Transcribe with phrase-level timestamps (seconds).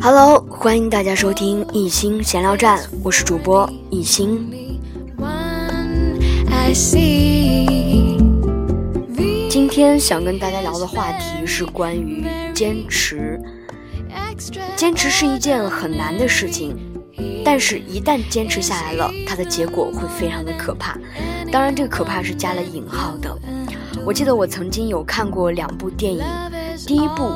[0.00, 4.48] Hello，欢迎大家收听一心闲聊站，我是主播一心。
[9.50, 12.24] 今天想跟大家聊的话题是关于
[12.54, 13.40] 坚持。
[14.76, 16.76] 坚持是一件很难的事情，
[17.44, 20.96] 但是一旦坚持下来了，它的结果会非常的可怕。
[21.50, 23.36] 当然，这个可怕是加了引号的。
[24.06, 26.22] 我记得我曾经有看过两部电影，
[26.86, 27.32] 第一部，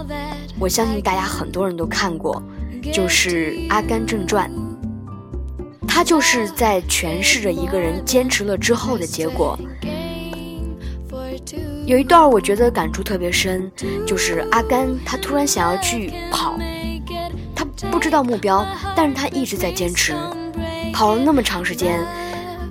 [0.60, 2.40] 我相信大家很多人都看过，
[2.90, 4.50] 就是《阿甘正传》。
[5.86, 9.58] 它就是在诠释着一个人坚持了之后的结果。
[11.84, 13.70] 有一段我觉得感触特别深，
[14.06, 16.56] 就是阿甘他突然想要去跑，
[17.54, 18.64] 他不知道目标，
[18.96, 20.14] 但是他一直在坚持，
[20.94, 22.00] 跑了那么长时间，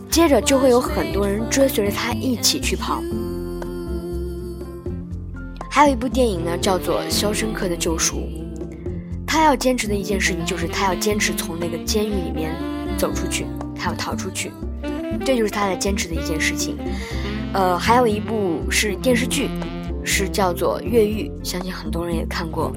[0.09, 3.03] 接着就会有很多人追随着他一起去跑。
[5.69, 8.17] 还有一部电影呢，叫做《肖申克的救赎》。
[9.33, 12.53] 他要坚持的一件事情就是，他要坚持从那个监狱里面
[12.97, 14.51] 走出去，他要逃出去，
[15.23, 16.75] 这就是他在坚持的一件事情。
[17.53, 19.49] 呃，还有一部是电视剧，
[20.03, 22.73] 是叫做《越狱》，相信很多人也看过。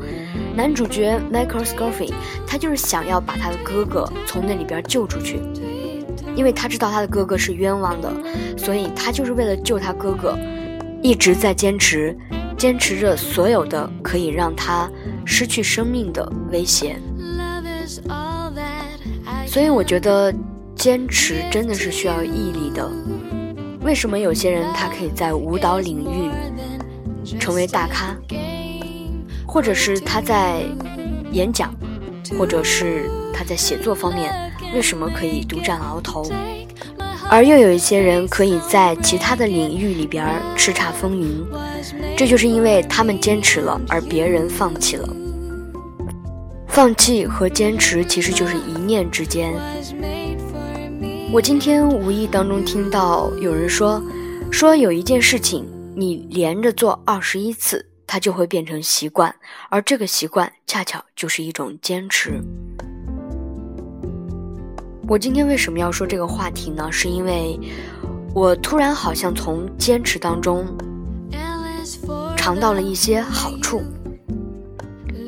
[0.54, 2.14] 男主角 Michael Scofield，
[2.46, 5.40] 他就是想要把他的哥哥从那里边救出去，
[6.36, 8.12] 因为他知道他的哥哥是冤枉的，
[8.56, 10.38] 所以他就是为了救他哥哥，
[11.02, 12.16] 一直在坚持。
[12.56, 14.90] 坚持着所有的可以让他
[15.24, 16.96] 失去生命的威胁，
[19.46, 20.32] 所以我觉得
[20.74, 22.90] 坚持真的是需要毅力的。
[23.82, 26.30] 为什么有些人他可以在舞蹈领域
[27.38, 28.16] 成为大咖，
[29.46, 30.62] 或者是他在
[31.32, 31.74] 演讲，
[32.38, 36.24] 或者是他在写作方面，为什么可以独占鳌头？
[37.34, 40.24] 而又有一些人可以在其他的领域里边
[40.56, 41.44] 叱咤风云，
[42.16, 45.08] 这就是因为他们坚持了，而别人放弃了。
[46.68, 49.52] 放弃和坚持其实就是一念之间。
[51.32, 54.00] 我今天无意当中听到有人说，
[54.52, 55.66] 说有一件事情
[55.96, 59.34] 你连着做二十一次，它就会变成习惯，
[59.70, 62.40] 而这个习惯恰巧就是一种坚持。
[65.06, 66.88] 我今天为什么要说这个话题呢？
[66.90, 67.60] 是因为
[68.34, 70.66] 我突然好像从坚持当中
[72.36, 73.82] 尝到了一些好处，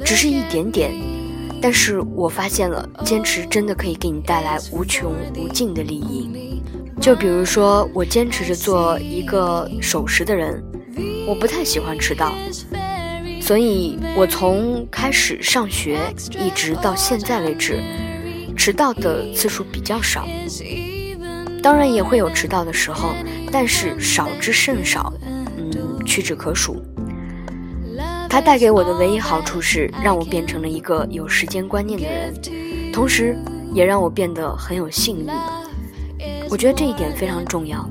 [0.03, 0.94] 只是一点点，
[1.60, 6.62] 但是我发现了坚持真的可以给你带来无穷无尽的利益。
[6.98, 10.64] 就比如说，我坚持着做一个守时的人，
[11.28, 12.32] 我不太喜欢迟到，
[13.43, 16.00] 所以我从开始上学
[16.31, 17.78] 一直到现在为止。
[18.66, 20.27] 迟到的次数比较少，
[21.62, 23.15] 当然也会有迟到的时候，
[23.53, 25.12] 但是少之甚少，
[25.56, 26.82] 嗯，屈指可数。
[28.28, 33.38] 它带给我的唯一好处是让我变成了一个有时间观念的人，同时
[33.72, 35.28] 也让我变得很有信誉。
[36.50, 37.88] 我觉得这一点非常重要。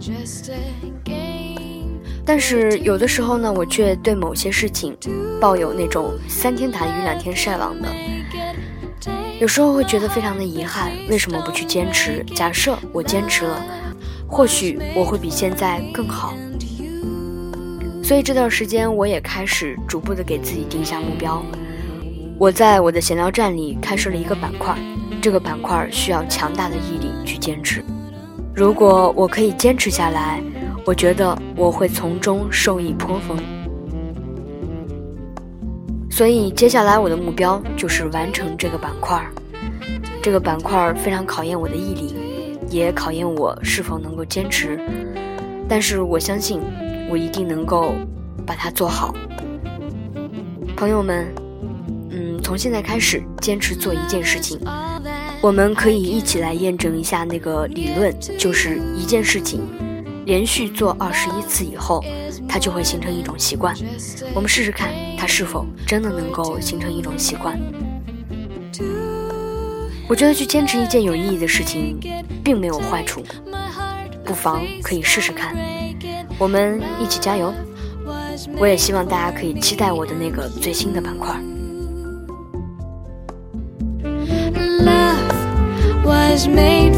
[2.26, 4.94] 但是有的时候呢，我却对某些事情
[5.40, 7.88] 抱有那种三天打鱼两天晒网的。
[9.40, 12.24] 有时候会觉得非常的遗憾，为什么不去坚持？
[12.36, 13.62] 假设我坚持了，
[14.28, 16.34] 或许我会比现在更好。
[18.02, 21.44] 所以这段时间我也开始逐步的给自己定下目标。
[22.38, 24.78] 我在我的闲聊站里开设了一个板块，
[25.22, 27.84] 这个板块需要强大的毅力去坚持。
[28.54, 30.42] 如果我可以坚持下来，
[30.86, 33.38] 我觉得我会从中受益颇丰。
[36.16, 39.34] 所以接下来我的目标就是完成这个板块儿。
[40.24, 42.16] 这个板块儿非常考验我的毅力，
[42.70, 44.80] 也考验我是否能够坚持。
[45.68, 46.62] 但是我相信，
[47.10, 47.96] 我一定能够
[48.46, 49.14] 把它做好。
[50.78, 51.28] 朋友们，
[52.12, 54.58] 嗯，从现在开始坚持做一件事情，
[55.42, 59.60] 我们可以一起来验证一下那个理论，就是一件事情
[60.26, 62.04] 连续做二十一次以后。
[62.48, 63.76] 它就会形成一种习惯，
[64.34, 67.60] 我们试试看，它是否真的能够形成一种习惯。
[70.08, 72.00] 我觉得去坚持一件有意义的事情，
[72.44, 73.22] 并没有坏处，
[74.24, 75.54] 不妨可以试试看。
[76.38, 77.54] 我们一起加油！
[78.58, 81.36] 我也希望大家可以期待我的那个最新的板块。
[84.80, 86.94] Love was made